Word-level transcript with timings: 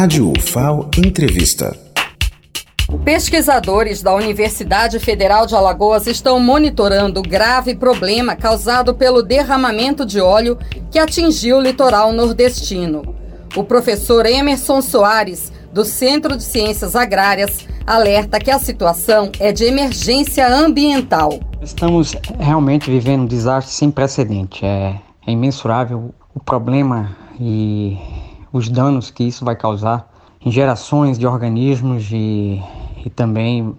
Rádio 0.00 0.32
UFAO 0.38 0.88
Entrevista. 0.96 1.76
Pesquisadores 3.04 4.00
da 4.00 4.14
Universidade 4.14 5.00
Federal 5.00 5.44
de 5.44 5.56
Alagoas 5.56 6.06
estão 6.06 6.38
monitorando 6.38 7.18
o 7.18 7.22
grave 7.24 7.74
problema 7.74 8.36
causado 8.36 8.94
pelo 8.94 9.24
derramamento 9.24 10.06
de 10.06 10.20
óleo 10.20 10.56
que 10.88 11.00
atingiu 11.00 11.56
o 11.56 11.60
litoral 11.60 12.12
nordestino. 12.12 13.12
O 13.56 13.64
professor 13.64 14.24
Emerson 14.24 14.80
Soares, 14.80 15.52
do 15.72 15.84
Centro 15.84 16.36
de 16.36 16.44
Ciências 16.44 16.94
Agrárias, 16.94 17.66
alerta 17.84 18.38
que 18.38 18.52
a 18.52 18.58
situação 18.60 19.32
é 19.40 19.50
de 19.50 19.64
emergência 19.64 20.46
ambiental. 20.46 21.40
Estamos 21.60 22.14
realmente 22.38 22.88
vivendo 22.88 23.22
um 23.22 23.26
desastre 23.26 23.74
sem 23.74 23.90
precedente. 23.90 24.64
É, 24.64 24.94
é 25.26 25.32
imensurável 25.32 26.14
o 26.32 26.38
problema 26.38 27.16
e 27.40 27.98
os 28.52 28.68
danos 28.68 29.10
que 29.10 29.24
isso 29.24 29.44
vai 29.44 29.56
causar 29.56 30.08
em 30.44 30.50
gerações 30.50 31.18
de 31.18 31.26
organismos 31.26 32.08
e, 32.12 32.62
e 33.04 33.10
também 33.10 33.74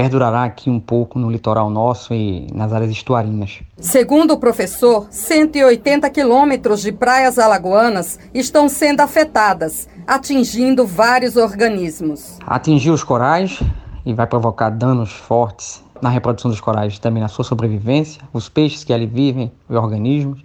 perdurará 0.00 0.44
aqui 0.44 0.70
um 0.70 0.80
pouco 0.80 1.18
no 1.18 1.30
litoral 1.30 1.68
nosso 1.68 2.14
e 2.14 2.46
nas 2.54 2.72
áreas 2.72 2.90
estuarinas. 2.90 3.60
Segundo 3.78 4.32
o 4.32 4.38
professor, 4.38 5.06
180 5.10 6.08
quilômetros 6.08 6.80
de 6.80 6.90
praias 6.90 7.38
alagoanas 7.38 8.18
estão 8.32 8.66
sendo 8.66 9.00
afetadas, 9.00 9.88
atingindo 10.06 10.86
vários 10.86 11.36
organismos. 11.36 12.38
Atingir 12.46 12.90
os 12.90 13.04
corais 13.04 13.62
e 14.06 14.14
vai 14.14 14.26
provocar 14.26 14.70
danos 14.70 15.12
fortes 15.12 15.84
na 16.00 16.08
reprodução 16.08 16.50
dos 16.50 16.62
corais, 16.62 16.98
também 16.98 17.22
na 17.22 17.28
sua 17.28 17.44
sobrevivência, 17.44 18.22
os 18.32 18.48
peixes 18.48 18.82
que 18.82 18.94
ali 18.94 19.04
vivem, 19.04 19.52
os 19.68 19.76
organismos 19.76 20.42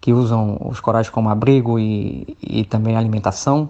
que 0.00 0.12
usam 0.12 0.58
os 0.64 0.80
corais 0.80 1.08
como 1.10 1.28
abrigo 1.28 1.78
e, 1.78 2.36
e 2.42 2.64
também 2.64 2.96
alimentação. 2.96 3.68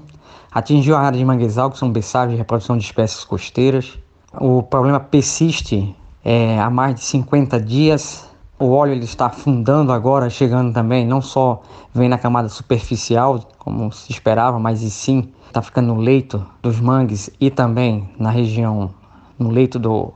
Atingiu 0.51 0.97
a 0.97 1.01
área 1.01 1.19
de 1.19 1.25
manguezal, 1.25 1.71
que 1.71 1.79
são 1.79 1.91
berçários 1.91 2.33
de 2.33 2.39
reprodução 2.39 2.77
de 2.77 2.85
espécies 2.85 3.25
costeiras. 3.25 3.99
O 4.33 4.63
problema 4.63 5.01
persiste 5.01 5.95
é, 6.25 6.59
há 6.59 6.71
mais 6.71 6.95
de 6.95 7.03
50 7.03 7.61
dias. 7.61 8.29
O 8.59 8.71
óleo 8.71 8.93
ele 8.93 9.05
está 9.05 9.27
afundando 9.27 9.93
agora, 9.93 10.29
chegando 10.29 10.73
também, 10.73 11.07
não 11.07 11.23
só 11.23 11.63
vem 11.95 12.09
na 12.09 12.19
camada 12.19 12.49
superficial, 12.49 13.41
como 13.59 13.93
se 13.93 14.11
esperava, 14.11 14.59
mas 14.59 14.83
e 14.83 14.91
sim 14.91 15.33
está 15.47 15.63
ficando 15.63 15.95
no 15.95 16.01
leito 16.01 16.45
dos 16.61 16.81
mangues 16.81 17.31
e 17.41 17.51
também 17.51 18.09
na 18.19 18.31
região, 18.31 18.91
no 19.39 19.51
leito 19.51 19.79
do, 19.79 20.13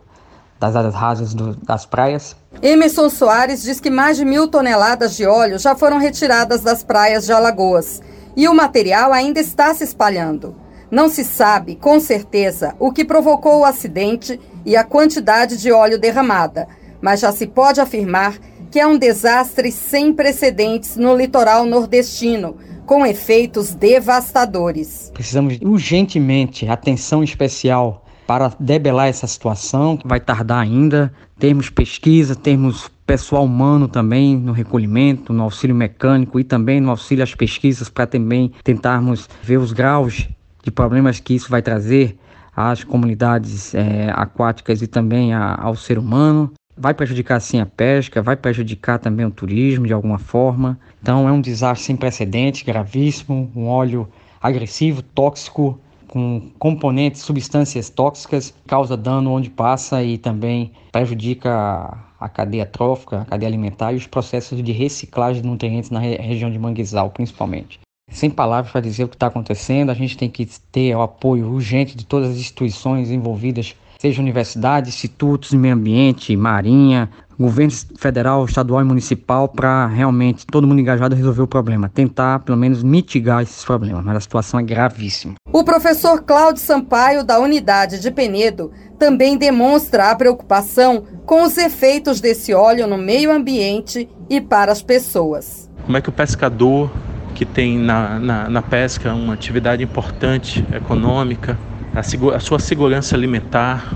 das 0.59 0.77
áreas 0.77 0.95
rasas 0.95 1.35
do, 1.35 1.55
das 1.57 1.87
praias. 1.87 2.37
Emerson 2.63 3.11
Soares 3.11 3.65
diz 3.65 3.81
que 3.81 3.91
mais 3.91 4.17
de 4.17 4.25
mil 4.25 4.47
toneladas 4.47 5.17
de 5.17 5.27
óleo 5.27 5.59
já 5.59 5.75
foram 5.75 5.99
retiradas 5.99 6.61
das 6.61 6.85
praias 6.85 7.27
de 7.27 7.33
Alagoas 7.33 8.01
e 8.37 8.47
o 8.47 8.55
material 8.55 9.13
ainda 9.13 9.41
está 9.41 9.75
se 9.75 9.83
espalhando. 9.83 10.55
Não 10.89 11.09
se 11.09 11.25
sabe, 11.25 11.75
com 11.75 11.99
certeza, 11.99 12.77
o 12.79 12.93
que 12.93 13.05
provocou 13.05 13.59
o 13.59 13.65
acidente 13.65 14.39
e 14.65 14.77
a 14.77 14.85
quantidade 14.85 15.57
de 15.57 15.73
óleo 15.73 15.99
derramada, 15.99 16.69
mas 17.01 17.19
já 17.19 17.33
se 17.33 17.49
pode 17.49 17.81
afirmar 17.81 18.39
que 18.71 18.79
é 18.79 18.87
um 18.87 18.97
desastre 18.97 19.73
sem 19.73 20.13
precedentes 20.13 20.97
no 20.97 21.17
litoral 21.17 21.67
nordestino, 21.67 22.57
com 22.87 23.05
efeitos 23.05 23.75
devastadores. 23.75 25.11
Precisamos 25.13 25.59
urgentemente 25.61 26.69
atenção 26.69 27.25
especial 27.25 28.02
para 28.27 28.53
debelar 28.59 29.09
essa 29.09 29.27
situação. 29.27 29.99
Vai 30.05 30.21
tardar 30.21 30.61
ainda. 30.61 31.13
Termos 31.39 31.69
pesquisa, 31.69 32.37
termos 32.37 32.91
pessoal 33.07 33.45
humano 33.45 33.89
também 33.89 34.37
no 34.37 34.53
recolhimento, 34.53 35.33
no 35.33 35.43
auxílio 35.43 35.75
mecânico 35.75 36.39
e 36.39 36.45
também 36.45 36.81
no 36.81 36.91
auxílio 36.91 37.23
às 37.23 37.35
pesquisas 37.35 37.89
para 37.89 38.07
também 38.07 38.53
tentarmos 38.63 39.29
ver 39.43 39.59
os 39.59 39.73
graus 39.73 40.29
de 40.63 40.71
problemas 40.71 41.19
que 41.21 41.35
isso 41.35 41.51
vai 41.51 41.61
trazer 41.61 42.17
às 42.55 42.85
comunidades 42.85 43.75
é, 43.75 44.11
aquáticas 44.15 44.83
e 44.83 44.87
também 44.87 45.35
a, 45.35 45.61
ao 45.61 45.75
ser 45.75 45.99
humano. 45.99 46.53
Vai 46.77 46.95
prejudicar 46.95 47.41
sim 47.41 47.61
a 47.61 47.67
pesca, 47.67 48.23
vai 48.23 48.37
prejudicar 48.37 48.99
também 48.99 49.27
o 49.27 49.31
turismo 49.31 49.87
de 49.87 49.93
alguma 49.93 50.19
forma. 50.19 50.79
Então 51.03 51.29
é 51.29 51.33
um 51.33 51.41
desastre 51.41 51.87
sem 51.87 51.97
precedentes, 51.97 52.63
gravíssimo, 52.63 53.51
um 53.55 53.67
óleo 53.67 54.09
agressivo, 54.41 55.03
tóxico, 55.03 55.79
com 56.13 56.51
componentes, 56.59 57.23
substâncias 57.23 57.89
tóxicas, 57.89 58.53
causa 58.67 58.99
dano 58.99 59.31
onde 59.31 59.49
passa 59.49 60.05
e 60.05 60.19
também 60.19 60.71
prejudica 60.93 61.97
a 62.21 62.29
cadeia 62.29 62.67
trófica, 62.67 63.23
a 63.23 63.25
cadeia 63.25 63.49
alimentar 63.49 63.95
e 63.95 63.97
os 63.97 64.07
processos 64.07 64.63
de 64.63 64.73
reciclagem 64.73 65.41
de 65.41 65.49
nutrientes 65.49 65.89
na 65.89 65.99
região 65.99 66.51
de 66.51 66.59
manguezal, 66.59 67.09
principalmente. 67.09 67.81
Sem 68.11 68.29
palavras 68.29 68.71
para 68.71 68.83
dizer 68.83 69.05
o 69.05 69.09
que 69.09 69.17
está 69.17 69.29
acontecendo, 69.29 69.89
a 69.89 69.95
gente 69.95 70.19
tem 70.19 70.29
que 70.29 70.45
ter 70.71 70.95
o 70.95 71.01
apoio 71.01 71.51
urgente 71.51 71.97
de 71.97 72.05
todas 72.05 72.33
as 72.33 72.37
instituições 72.37 73.11
envolvidas, 73.11 73.75
seja 73.99 74.21
universidades, 74.21 74.91
institutos 74.91 75.55
meio 75.55 75.73
ambiente, 75.73 76.37
marinha, 76.37 77.09
governo 77.43 77.73
federal, 77.97 78.45
estadual 78.45 78.81
e 78.81 78.85
municipal 78.85 79.49
para 79.49 79.87
realmente 79.87 80.47
todo 80.47 80.67
mundo 80.67 80.81
engajado 80.81 81.15
resolver 81.15 81.43
o 81.43 81.47
problema, 81.47 81.89
tentar 81.89 82.39
pelo 82.41 82.57
menos 82.57 82.83
mitigar 82.83 83.43
esses 83.43 83.65
problemas, 83.65 84.05
mas 84.05 84.17
a 84.17 84.21
situação 84.21 84.59
é 84.59 84.63
gravíssima. 84.63 85.35
O 85.53 85.65
professor 85.65 86.23
Cláudio 86.23 86.63
Sampaio, 86.63 87.25
da 87.25 87.39
unidade 87.39 88.01
de 88.01 88.11
Penedo, 88.11 88.73
também 88.99 89.37
demonstra 89.37 90.11
a 90.11 90.15
preocupação 90.15 91.05
com 91.27 91.43
os 91.43 91.59
efeitos 91.59 92.21
desse 92.21 92.55
óleo 92.55 92.87
no 92.87 92.97
meio 92.97 93.31
ambiente 93.31 94.09
e 94.31 94.41
para 94.41 94.73
as 94.73 94.83
pessoas. 94.83 95.71
Como 95.85 95.97
é 95.97 96.01
que 96.01 96.09
o 96.09 96.13
pescador, 96.13 96.91
que 97.35 97.45
tem 97.45 97.79
na, 97.79 98.19
na, 98.19 98.49
na 98.49 98.63
pesca 98.63 99.13
uma 99.13 99.35
atividade 99.35 99.83
importante 99.83 100.65
econômica, 100.73 101.59
a, 101.95 102.01
a 102.35 102.41
sua 102.41 102.59
segurança 102.59 103.15
alimentar, 103.15 103.93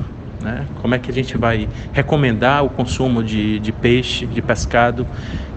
né? 0.47 0.65
Como 0.81 0.95
é 0.95 0.99
que 0.99 1.11
a 1.11 1.13
gente 1.13 1.37
vai 1.37 1.69
recomendar 1.93 2.65
o 2.65 2.71
consumo 2.71 3.21
de, 3.21 3.59
de 3.59 3.73
peixe, 3.73 4.25
de 4.27 4.41
pescado 4.41 5.05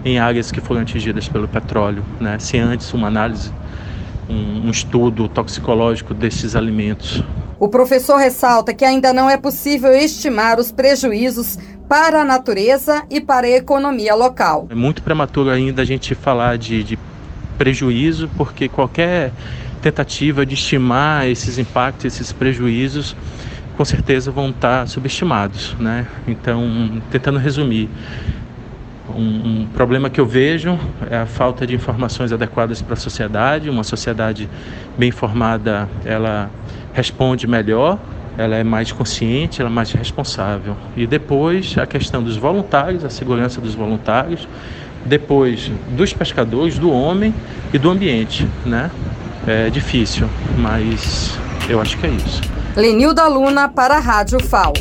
em 0.04 0.18
áreas 0.18 0.52
que 0.52 0.60
foram 0.60 0.82
atingidas 0.82 1.30
pelo 1.30 1.48
petróleo, 1.48 2.04
né? 2.20 2.40
sem 2.40 2.60
antes 2.60 2.92
uma 2.92 3.08
análise, 3.08 3.54
um, 4.28 4.68
um 4.68 4.72
estudo 4.72 5.28
toxicológico 5.30 6.16
desses 6.16 6.56
alimentos. 6.56 7.24
O 7.60 7.70
professor 7.70 8.18
ressalta 8.18 8.74
que 8.74 8.84
ainda 8.84 9.14
não 9.14 9.30
é 9.30 9.38
possível 9.38 9.94
estimar 9.94 10.60
os 10.60 10.72
prejuízos 10.72 11.60
para 11.88 12.22
a 12.22 12.26
natureza 12.26 13.04
e 13.12 13.22
para 13.22 13.46
a 13.46 13.50
economia 13.52 14.16
local. 14.16 14.68
É 14.72 14.76
muito 14.76 15.04
prematuro 15.04 15.52
ainda 15.52 15.84
a 15.84 15.86
gente 15.86 16.16
falar 16.16 16.58
de, 16.58 16.84
de 16.84 16.98
prejuízo, 17.60 18.28
porque 18.36 18.68
qualquer 18.68 19.32
tentativa 19.84 20.46
de 20.46 20.56
estimar 20.56 21.28
esses 21.28 21.60
impactos, 21.60 22.06
esses 22.06 22.32
prejuízos, 22.32 23.16
com 23.80 23.86
certeza 23.86 24.30
vão 24.30 24.50
estar 24.50 24.86
subestimados, 24.90 25.74
né? 25.80 26.06
Então, 26.28 27.02
tentando 27.10 27.40
resumir, 27.40 27.90
um, 29.16 29.22
um, 29.62 29.68
problema 29.74 30.10
que 30.10 30.20
eu 30.20 30.26
vejo 30.26 30.78
é 31.10 31.16
a 31.16 31.26
falta 31.26 31.66
de 31.66 31.76
informações 31.76 32.34
adequadas 32.34 32.82
para 32.82 32.96
a 32.96 32.98
sociedade. 32.98 33.70
Uma 33.70 33.86
sociedade 33.86 34.50
bem 34.98 35.08
informada, 35.08 35.88
ela 36.04 36.52
responde 36.92 37.48
melhor, 37.48 37.98
ela 38.38 38.58
é 38.58 38.66
mais 38.66 38.92
consciente, 38.92 39.62
ela 39.62 39.70
é 39.70 39.74
mais 39.74 39.94
responsável. 39.94 40.76
E 40.98 41.08
depois 41.08 41.78
a 41.78 41.88
questão 41.88 42.22
dos 42.22 42.36
voluntários, 42.36 43.06
a 43.06 43.10
segurança 43.10 43.62
dos 43.62 43.76
voluntários, 43.76 44.46
depois 45.06 45.72
dos 45.96 46.12
pescadores, 46.12 46.78
do 46.78 46.92
homem 46.92 47.34
e 47.74 47.78
do 47.78 47.90
ambiente, 47.90 48.46
né? 48.66 48.92
É 49.48 49.70
difícil, 49.70 50.28
mas 50.58 51.40
eu 51.70 51.80
acho 51.80 51.98
que 51.98 52.06
é 52.06 52.10
isso. 52.10 52.42
Lenilda 52.80 53.28
Luna 53.28 53.68
para 53.68 53.98
a 53.98 54.00
Rádio 54.00 54.40
FAO. 54.40 54.72